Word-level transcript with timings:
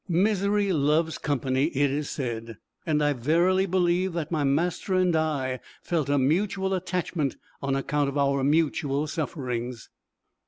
Misery 0.09 0.73
loves 0.73 1.19
company, 1.19 1.65
it 1.65 1.91
is 1.91 2.09
said, 2.09 2.57
and 2.87 3.03
I 3.03 3.13
verily 3.13 3.67
believe 3.67 4.13
that 4.13 4.31
my 4.31 4.43
master 4.43 4.95
and 4.95 5.15
I 5.15 5.59
felt 5.83 6.09
a 6.09 6.17
mutual 6.17 6.73
attachment 6.73 7.37
on 7.61 7.75
account 7.75 8.09
of 8.09 8.17
our 8.17 8.43
mutual 8.43 9.05
sufferings. 9.05 9.89